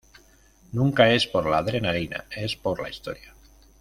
[0.71, 3.35] Nunca es por la adrenalina, es por la historia".